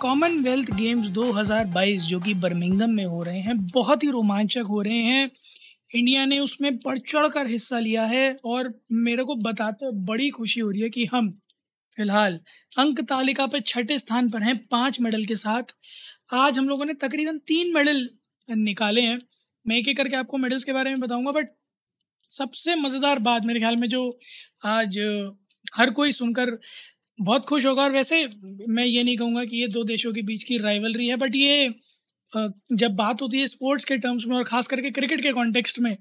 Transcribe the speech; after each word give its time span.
Commonwealth 0.00 0.70
games 0.70 1.06
2022 1.06 2.02
जो 2.02 2.18
कि 2.20 2.34
Birmingham 2.34 2.90
में 2.90 3.04
हो 3.04 3.22
रहे 3.22 3.38
हैं, 3.38 3.56
बहुत 3.66 4.04
ही 4.04 4.10
रोमांचक 4.10 4.64
हो 4.68 4.80
रहे 4.82 4.98
हैं। 4.98 5.30
इंडिया 5.94 6.24
ने 6.26 6.38
उसमें 6.38 6.76
बढ़ 6.76 6.98
चढ़ 6.98 7.26
कर 7.28 7.46
हिस्सा 7.46 7.78
लिया 7.78 8.04
है 8.04 8.36
और 8.44 8.72
मेरे 8.92 9.24
को 9.24 9.34
बताते 9.34 9.90
बड़ी 10.04 10.28
खुशी 10.30 10.60
हो 10.60 10.70
रही 10.70 10.80
है 10.80 10.90
कि 10.90 11.04
हम, 11.04 11.30
फ़िलहाल, 11.98 12.38
अंक 12.78 13.00
तालिका 13.00 13.46
पर 13.46 13.60
छठे 13.60 13.98
स्थान 13.98 14.30
पर 14.30 14.42
हैं, 14.42 14.56
पाँच 14.66 15.00
मेडल 15.00 15.24
के 15.24 15.36
साथ। 15.36 15.74
आज 16.34 16.58
हम 16.58 16.68
लोगों 16.68 16.84
ने 16.84 16.94
तकरीबन 16.94 17.38
तीन 17.38 17.74
मेडल 17.74 18.08
निकाले 18.48 19.00
हैं। 19.00 19.18
मैं 19.66 19.76
एक 19.76 19.88
एक 19.88 19.96
करके 19.96 20.16
आपको 20.16 20.36
मेडल्स 20.36 20.64
के 20.64 20.72
बारे 20.72 20.90
में 20.90 21.00
बताऊँगा, 21.00 21.32
बट 21.32 21.48
सबसे 22.30 22.74
मज़ेदार 22.74 23.18
बात 23.18 23.44
मेरे 23.44 23.60
ख्याल 23.60 23.76
में 23.76 23.88
जो 23.88 24.18
आज 24.64 24.98
हर 25.76 25.90
कोई 25.90 26.12
सुनकर 26.12 26.58
बहुत 27.18 27.44
खुश 27.46 27.66
होगा 27.66 27.82
और 27.82 27.92
वैसे 27.92 28.26
मैं 28.68 28.84
ये 28.84 29.02
नहीं 29.02 29.16
कहूँगा 29.16 29.44
कि 29.44 29.60
ये 29.60 29.68
दो 29.68 29.84
देशों 29.84 30.12
के 30.12 30.22
बीच 30.22 30.42
की 30.44 30.58
राइवलरी 30.58 31.06
है 31.08 31.16
बट 31.16 31.36
ये 31.36 31.68
जब 32.32 32.94
बात 32.96 33.22
होती 33.22 33.38
है 33.38 33.46
स्पोर्ट्स 33.46 33.84
के 33.84 33.96
टर्म्स 33.98 34.26
में 34.26 34.36
और 34.36 34.44
ख़ास 34.44 34.66
करके 34.66 34.90
क्रिकेट 34.90 35.20
के 35.22 35.32
कॉन्टेक्स्ट 35.32 35.78
में 35.78 35.96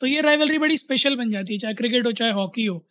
तो 0.00 0.06
ये 0.06 0.20
राइवलरी 0.20 0.58
बड़ी 0.58 0.76
स्पेशल 0.76 1.16
बन 1.16 1.30
जाती 1.30 1.52
है, 1.52 1.58
चाहे 1.58 1.74
क्रिकेट 1.74 2.06
हो, 2.06 2.12
चाहे 2.12 2.32
हॉकी 2.32 2.64
हो। 2.64 2.84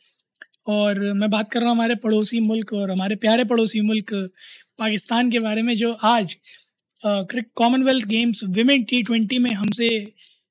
और 0.69 0.99
मैं 1.13 1.29
बात 1.29 1.51
कर 1.51 1.59
रहा 1.59 1.69
हूँ 1.69 1.75
हमारे 1.75 1.95
पड़ोसी 1.97 2.39
मुल्क 2.39 2.73
और 2.73 2.91
हमारे 2.91 3.15
प्यारे 3.17 3.43
पड़ोसी 3.45 3.81
मुल्क 3.81 4.13
पाकिस्तान 4.79 5.29
के 5.31 5.39
बारे 5.39 5.61
में, 5.61 5.75
जो 5.75 5.91
आज 5.93 6.35
Commonwealth 7.03 8.05
Games 8.07 8.43
women 8.49 8.83
T 8.83 9.01
twenty 9.03 9.39
में 9.39 9.51
हमसे 9.51 9.89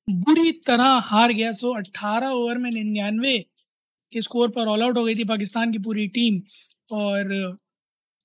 बुरी 0.07 0.51
तरह 0.67 0.99
हार 1.05 1.33
गया। 1.33 1.51
सो 1.53 1.73
अट्ठारह 1.77 2.27
ओवर 2.29 2.57
में 2.57 2.69
निन्यानवे 2.71 3.37
के 4.13 4.21
स्कोर 4.21 4.49
पर 4.49 4.67
ऑल 4.67 4.83
आउट 4.83 4.97
हो 4.97 5.03
गई 5.03 5.15
थी 5.15 5.23
पाकिस्तान 5.25 5.71
की 5.71 5.79
पूरी 5.79 6.07
टीम 6.09 6.39
और 6.91 7.57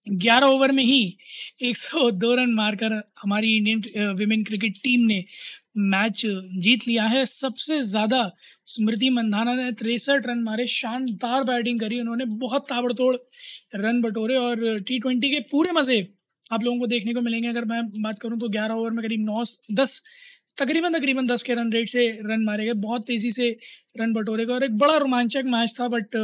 11 0.07 0.47
ओवर 0.47 0.73
में 0.73 0.83
ही 0.85 1.17
102 1.65 2.35
रन 2.37 2.53
मारकर 2.53 2.93
हमारी 3.23 3.57
इंडियन 3.57 4.15
विमेन 4.15 4.43
क्रिकेट 4.45 4.77
टीम 4.85 5.07
ने 5.07 5.25
मैच 5.79 6.23
जीत 6.59 6.87
लिया 6.89 7.05
है। 7.05 7.25
सबसे 7.27 7.81
ज़्यादा 7.83 8.31
स्मृति 8.67 9.11
मंधाना 9.11 9.55
ने 9.55 9.71
तिरसठ 9.75 10.27
रन 10.27 10.43
मारे, 10.43 10.67
शानदार 10.69 11.45
बैटिंग 11.45 11.81
करी। 11.81 12.01
उन्होंने 12.01 12.25
बहुत 12.41 12.67
ताबड़तोड़ 12.69 13.17
रन 13.77 14.01
बटोरे 14.03 14.37
और 14.39 14.79
टी 14.81 14.99
ट्वेंटी 14.99 15.31
के 15.31 15.41
पूरे 15.51 15.73
मज़े 15.73 16.01
आप 16.47 16.63
लोगों 16.63 16.79
को 16.81 16.87
देखने 16.87 17.15
को 17.15 17.21
मिलेंगे। 17.21 17.49
अगर 17.49 17.65
मैं 17.65 17.83
बात 18.03 18.19
करूँ 18.19 18.39
तो 18.41 18.49
11 18.51 18.75
ओवर 18.75 18.91
में 18.91 19.03
करीब 19.05 19.21
नौ 19.23 19.45
दस 19.75 20.03
तकरीबन 20.59 20.93
तकरीबन 20.93 21.27
दस 21.27 21.43
के 21.43 21.55
रन 21.55 21.73
रेट 21.73 21.89
से 21.89 22.07
रन 22.25 22.43
मारे 22.45 22.65
गए 22.65 22.73
बहुत 22.81 23.07
तेज़ी 23.07 23.31
से 23.31 23.49
रन 23.97 24.13
बटोरे 24.13 24.45
गए 24.47 24.55
और 24.55 24.65
एक 24.65 24.77
बड़ा 24.79 24.97
रोमांचक 24.97 25.45
मैच 25.47 25.77
था 25.81 25.89
बट 25.89 26.17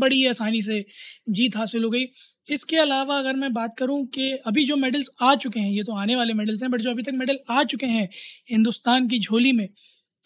बड़ी 0.00 0.24
आसानी 0.26 0.62
से 0.62 0.84
जीत 1.30 1.56
हासिल 1.56 1.84
हो 1.84 1.90
गई। 1.90 2.04
इसके 2.50 2.76
अलावा 2.76 3.18
अगर 3.18 3.36
मैं 3.36 3.52
बात 3.52 3.74
करूँ 3.78 4.04
कि 4.06 4.30
अभी 4.46 4.64
जो 4.64 4.76
मेडल्स 4.76 5.10
आ 5.22 5.34
चुके 5.36 5.60
हैं, 5.60 5.70
ये 5.70 5.82
तो 5.82 5.92
आने 5.94 6.16
वाले 6.16 6.34
मेडल्स 6.34 6.62
हैं 6.62 6.70
बट 6.70 6.80
जो 6.80 6.90
अभी 6.90 7.02
तक 7.02 7.12
मेडल 7.14 7.38
आ 7.50 7.62
चुके 7.64 7.86
हैं 7.86 8.08
हिंदुस्तान 8.50 9.08
की 9.08 9.18
झोली 9.20 9.52
में 9.52 9.66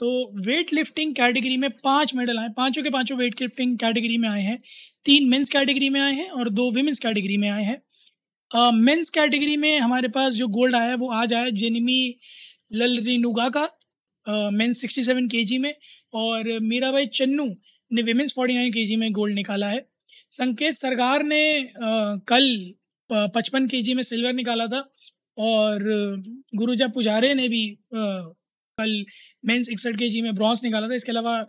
तो 0.01 0.09
वेट 0.43 0.73
लिफ्टिंग 0.73 1.15
कैटेगरी 1.15 1.57
में 1.57 1.71
पाँच 1.85 2.15
मेडल 2.15 2.39
आए, 2.39 2.49
पाँचों 2.57 2.83
के 2.83 2.91
पाँचों 2.91 3.17
वेट 3.19 3.41
लिफ्टिंग 3.43 3.77
कैटेगरी 3.79 4.19
में 4.19 4.29
आए 4.29 4.43
हैं। 4.43 4.59
तीन 5.05 5.29
मेंस 5.29 5.49
कैटेगरी 5.51 5.89
में 5.89 6.01
आए 6.01 6.13
हैं 6.15 6.29
और 6.31 6.49
दो 6.51 6.71
विमेंस 6.73 6.99
कैटेगरी 6.99 7.37
में 7.37 7.49
आए 7.51 7.65
हैं। 7.65 7.81
मेंस 8.75 9.11
कैटेगरी 9.11 9.57
में 9.57 9.79
हमारे 9.79 10.09
पास 10.09 10.33
जो 10.35 10.47
गोल्ड 10.49 10.77
आया 10.77 10.91
है, 10.91 10.97
वो 10.97 11.11
आज 11.13 11.35
आया 11.35 11.49
जेनिमी 11.53 12.19
ललरिनुगा 12.71 13.49
का 13.49 13.69
मेंस 14.51 14.81
सिक्सटी 14.81 15.05
सेवन 15.05 15.29
के 15.29 15.45
जी 15.45 15.59
में 15.59 15.75
और 16.15 16.59
मीरा 16.63 16.91
भाई 16.93 17.07
चन्नू 17.15 17.47
ने 17.91 18.03
विमेंस 18.03 18.33
फोर्टी 18.35 18.55
नाइन 18.55 18.73
के 18.73 18.85
जी 18.87 18.97
में 18.97 19.11
गोल्ड 19.13 19.35
निकाला 19.35 19.69
है। 19.69 19.87
संकेत 20.31 20.75
सरकार 20.75 21.23
ने 21.25 21.43
आ, 21.61 22.17
कल 22.29 22.75
पचपन 23.11 23.67
के 23.67 23.81
जी 23.83 23.95
में 23.95 24.03
सिल्वर 24.03 24.33
निकाला 24.33 24.67
था 24.67 24.81
और 25.39 25.85
गुरुजा 26.55 26.89
पुजारे 26.89 27.35
ने 27.35 27.49
भी 27.49 27.71
आ, 27.95 28.05
कल 28.79 29.05
मेंस 29.45 29.69
इकसठ 29.71 29.97
के 29.99 30.09
जी 30.09 30.23
में 30.23 30.35
ब्रॉन्ज 30.35 30.61
निकाला 30.65 30.89
था। 30.89 30.95
इसके 30.95 31.13
अलावा 31.13 31.45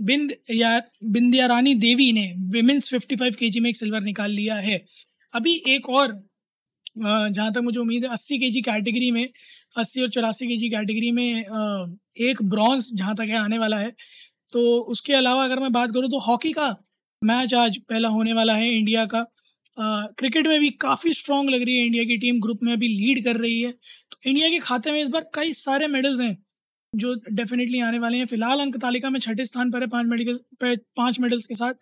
बिंद 0.00 0.32
या 0.50 0.78
बिंदिया 1.04 1.46
रानी 1.46 1.74
देवी 1.74 2.10
ने 2.12 2.32
विमेंस 2.50 2.90
फिफ्टी 2.90 3.16
फाइव 3.16 3.34
के 3.38 3.50
जी 3.50 3.60
में 3.60 3.68
एक 3.70 3.76
सिल्वर 3.76 4.00
निकाल 4.02 4.30
लिया 4.30 4.54
है। 4.56 4.84
अभी 5.34 5.62
एक 5.66 5.88
और 5.90 6.12
जहाँ 6.96 7.52
तक 7.52 7.60
मुझे 7.60 7.78
उम्मीद 7.80 8.04
है, 8.04 8.10
अस्सी 8.10 8.38
के 8.38 8.50
जी 8.50 8.60
कैटेगरी 8.62 9.10
में, 9.10 9.28
अस्सी 9.74 10.02
और 10.02 10.08
चौरासी 10.10 10.48
के 10.48 10.56
जी 10.56 10.68
कैटेगरी 10.70 11.10
में 11.12 11.24
एक 12.22 12.42
ब्रॉन्ज 12.44 12.90
जहाँ 12.94 13.14
तक 13.14 13.26
है, 13.28 13.36
आने 13.36 13.58
वाला 13.58 13.78
है। 13.78 13.92
तो 14.52 14.60
उसके 14.90 15.12
अलावा 15.14 15.44
अगर 15.44 15.60
मैं 15.60 15.72
बात 15.72 15.90
करूँ 15.90 16.10
तो 16.10 16.18
हॉकी 16.20 16.52
का 16.52 16.74
मैच 17.22 17.54
आज 17.54 17.78
पहला 17.80 18.08
होने 18.08 18.32
वाला 18.32 18.54
है 18.54 18.70
इंडिया 18.70 19.04
का। 19.06 19.24
क्रिकेट 19.76 20.46
में 20.46 20.58
भी 20.60 20.68
काफ़ी 20.80 21.12
स्ट्रॉन्ग 21.14 21.50
लग 21.50 21.62
रही 21.62 21.76
है 21.78 21.84
इंडिया 21.86 22.04
की 22.04 22.16
टीम, 22.18 22.40
ग्रुप 22.40 22.58
में 22.62 22.72
अभी 22.72 22.88
लीड 22.88 23.24
कर 23.24 23.36
रही 23.36 23.60
है। 23.62 23.70
तो 23.72 24.18
इंडिया 24.24 24.48
के 24.48 24.58
खाते 24.60 24.92
में 24.92 25.00
इस 25.02 25.08
बार 25.08 25.30
कई 25.34 25.52
सारे 25.54 25.86
मेडल्स 25.88 26.20
हैं। 26.20 26.36
जो 26.92 27.14
डेफिनेटली 27.32 27.78
आने 27.80 27.98
वाले 27.98 28.18
हैं। 28.18 28.26
फ़िलहाल 28.26 28.60
अंक 28.60 28.76
तालिका 28.76 29.10
में 29.10 29.18
छठे 29.20 29.44
स्थान 29.44 29.70
पर 29.70 29.80
है 29.82 29.86
पाँच 29.88 30.06
मेडिकल 30.06 30.76
पाँच 30.96 31.18
मेडल्स 31.20 31.46
के 31.46 31.54
साथ। 31.54 31.74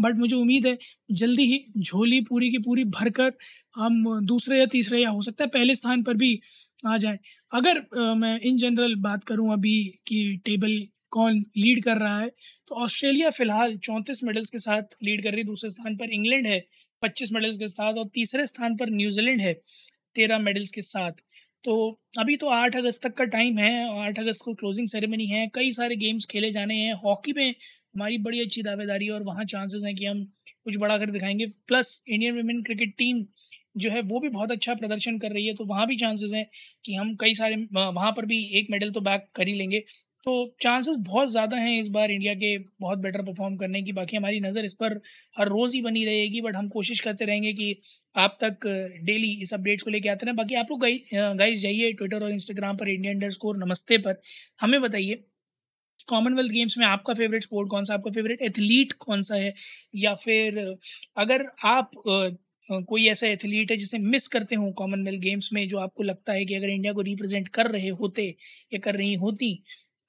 बट 0.00 0.16
मुझे 0.16 0.36
उम्मीद 0.36 0.66
है 0.66 0.76
जल्दी 1.12 1.44
ही 1.46 1.64
झोली 1.80 2.20
पूरी 2.28 2.50
की 2.50 2.58
पूरी 2.58 2.84
भरकर 2.90 3.32
हम 3.76 4.04
दूसरे 4.26 4.58
या 4.58 4.66
तीसरे 4.72 5.00
या 5.02 5.10
हो 5.10 5.22
सकता 5.22 5.44
है 5.44 5.50
पहले 5.50 5.74
स्थान 5.74 6.02
पर 6.02 6.14
भी 6.16 6.38
आ 6.86 6.96
जाए। 6.96 7.18
अगर 7.50 7.78
आ, 7.78 8.14
मैं 8.14 8.38
इन 8.40 8.58
जनरल 8.58 8.94
बात 9.00 9.24
करूँ 9.24 9.52
अभी 9.52 9.76
कि 10.06 10.40
टेबल 10.46 10.80
कौन 11.12 11.38
लीड 11.56 11.82
कर 11.84 11.96
रहा 11.98 12.18
है 12.18 12.28
तो 12.68 12.74
ऑस्ट्रेलिया 12.84 13.30
फ़िलहाल 13.30 13.76
चौंतीस 13.78 14.22
मेडल्स 14.24 14.50
के 14.50 14.58
साथ 14.58 14.96
लीड 15.04 15.22
कर 15.22 15.30
रही 15.30 15.40
है। 15.40 15.46
दूसरे 15.46 15.70
स्थान 15.70 15.96
पर 15.96 16.12
इंग्लैंड 16.12 16.46
है 16.46 16.60
पच्चीस 17.02 17.32
मेडल्स 17.32 17.56
के 17.58 17.68
साथ 17.68 17.94
और 17.94 18.08
तीसरे 18.14 18.46
स्थान 18.46 18.76
पर 18.76 18.90
न्यूजीलैंड 18.90 19.40
है 19.40 19.52
तेरह 20.14 20.38
मेडल्स 20.38 20.70
के 20.70 20.82
साथ। 20.82 21.12
तो 21.64 21.74
अभी 22.18 22.36
तो 22.36 22.48
आठ 22.48 22.76
अगस्त 22.76 23.02
तक 23.02 23.14
का 23.14 23.24
टाइम 23.24 23.58
है 23.58 23.72
आठ 24.00 24.18
अगस्त 24.18 24.40
को 24.44 24.54
क्लोजिंग 24.54 24.88
सेरेमनी 24.88 25.26
है। 25.26 25.46
कई 25.54 25.70
सारे 25.72 25.96
गेम्स 25.96 26.26
खेले 26.26 26.50
जाने 26.52 26.74
हैं। 26.76 26.92
हॉकी 26.94 27.32
में 27.32 27.48
हमारी 27.48 28.18
बड़ी 28.18 28.40
अच्छी 28.40 28.62
दावेदारी 28.62 29.06
है 29.06 29.12
और 29.12 29.22
वहाँ 29.22 29.44
चांसेस 29.44 29.82
हैं 29.86 29.94
कि 29.96 30.04
हम 30.06 30.24
कुछ 30.64 30.76
बड़ा 30.76 30.98
कर 30.98 31.10
दिखाएँगे। 31.10 31.46
Plus 31.68 32.02
Indian 32.08 32.36
women 32.36 32.62
cricket 32.62 32.94
team 32.98 33.24
जो 33.76 33.90
है, 33.90 34.00
वो 34.02 34.20
भी 34.20 34.28
बहुत 34.28 34.52
अच्छा 34.52 34.74
प्रदर्शन 34.74 35.18
कर 35.18 35.32
रही 35.32 35.46
है। 35.46 35.54
तो 35.54 35.64
वहाँ 35.64 35.86
भी 35.86 35.96
चांसेस 35.96 36.32
हैं 36.34 36.46
कि 36.84 36.94
हम 36.94 37.14
कई 37.16 37.34
सारे, 37.34 37.56
वहाँ 37.74 38.12
पर 38.12 38.26
भी 38.26 38.42
एक 38.58 38.66
मेडल 38.70 38.90
तो 38.90 39.00
बैक 39.00 39.26
कर 39.34 39.48
ही 39.48 39.54
लेंगे। 39.54 39.82
तो 40.26 40.32
चांसेस 40.62 40.96
बहुत 41.00 41.28
ज़्यादा 41.30 41.56
हैं 41.58 41.78
इस 41.80 41.88
बार 41.90 42.10
इंडिया 42.10 42.34
के 42.34 42.56
बहुत 42.80 42.98
बेटर 42.98 43.22
परफॉर्म 43.22 43.56
करने 43.56 43.80
की। 43.82 43.92
बाकी 43.92 44.16
हमारी 44.16 44.40
नज़र 44.40 44.64
इस 44.64 44.74
पर 44.82 44.92
हर 45.36 45.48
रोज़ 45.48 45.74
ही 45.74 45.80
बनी 45.82 46.04
रहेगी 46.04 46.40
बट 46.42 46.56
हम 46.56 46.68
कोशिश 46.70 47.00
करते 47.00 47.24
रहेंगे 47.24 47.52
कि 47.52 47.74
आप 48.16 48.36
तक 48.42 48.66
डेली 49.04 49.32
इस 49.42 49.52
अपडेट्स 49.54 49.82
को 49.82 49.90
लेके 49.90 50.08
आते 50.08 50.26
रहें। 50.26 50.36
बाकी 50.36 50.54
आप 50.56 50.66
लोग 50.70 50.80
गाइस 51.38 51.60
जाइए 51.62 51.92
ट्विटर 51.92 52.22
और 52.22 52.32
इंस्टाग्राम 52.32 52.76
पर 52.76 52.88
इंडिया 52.88 53.12
अंडर 53.12 53.30
स्कोर 53.30 53.56
नमस्ते 53.64 53.98
पर। 53.98 54.20
हमें 54.60 54.80
बताइए 54.82 55.22
कॉमनवेल्थ 56.08 56.52
गेम्स 56.52 56.78
में 56.78 56.86
आपका 56.86 57.14
फेवरेट 57.14 57.42
स्पोर्ट 57.42 57.68
कौन 57.70 57.84
सा, 57.84 57.94
आपका 57.94 58.10
फेवरेट 58.12 58.42
एथलीट 58.42 58.92
कौन 59.00 59.22
सा 59.22 59.34
है? 59.36 59.54
या 59.96 60.14
फिर 60.16 60.58
अगर 61.18 61.44
आप 61.66 61.90
कोई 62.88 63.06
ऐसा 63.08 63.26
एथलीट 63.28 63.70
है 63.70 63.76
जिसे 63.76 63.98
मिस 64.00 64.28
करते 64.28 64.54
हो 64.56 64.70
कॉमनवेल्थ 64.74 65.20
गेम्स 65.22 65.48
में 65.52 65.66
जो 65.68 65.78
आपको 65.80 66.02
लगता 66.04 66.32
है 66.32 66.44
कि 66.46 66.54
अगर 66.54 66.68
इंडिया 66.70 66.92
को 66.92 67.00
रिप्रेजेंट 67.02 67.48
कर 67.50 67.70
रहे 67.70 67.88
होते 68.00 68.26
या 68.72 68.78
कर 68.80 68.94
रही 68.96 69.14
होती 69.16 69.52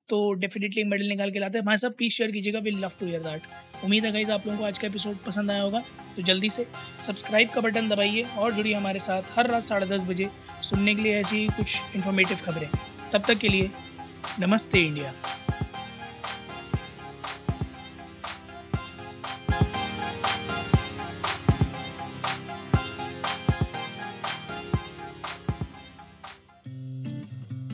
तो 0.09 0.33
डेफिनेटली 0.33 0.83
मेडल 0.83 1.07
निकाल 1.07 1.31
के 1.31 1.39
लाते 1.39 1.57
हैं। 1.57 1.63
हमारे 1.63 1.77
साथ 1.77 1.89
प्लीज़ 1.89 2.13
शेयर 2.13 2.31
कीजिएगा। 2.31 2.59
Will 2.59 2.79
love 2.79 2.91
to 2.99 3.05
hear 3.05 3.21
that 3.21 3.41
उम्मीद 3.83 4.05
है 4.05 4.11
गाइज़ 4.11 4.31
आप 4.31 4.47
लोगों 4.47 4.59
को 4.59 4.65
आज 4.65 4.77
का 4.77 4.87
एपिसोड 4.87 5.17
पसंद 5.17 5.51
आया 5.51 5.61
होगा। 5.61 5.83
तो 6.15 6.21
जल्दी 6.21 6.49
से 6.49 6.67
सब्सक्राइब 7.01 7.49
का 7.49 7.61
बटन 7.61 7.89
दबाइए 7.89 8.25
और 8.37 8.53
जुड़िए 8.53 8.73
हमारे 8.73 8.99
साथ 8.99 9.37
हर 9.37 9.49
रात 9.49 9.63
साढ़े 9.63 9.85
दस 9.85 10.03
बजे 10.03 10.29
सुनने 10.61 10.95
के 10.95 11.01
लिए 11.01 11.19
ऐसी 11.19 11.47
कुछ 11.47 11.77
इन्फॉर्मेटिव 11.95 12.37
खबरें। 12.37 12.69
तब 13.13 13.23
तक 13.27 13.37
के 13.37 13.47
लिए 13.47 13.69
नमस्ते 14.39 14.81
इंडिया। 14.81 15.13